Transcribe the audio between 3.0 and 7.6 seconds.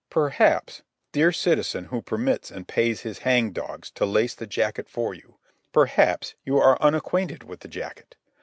his hang dogs to lace the jacket for you—perhaps you are unacquainted with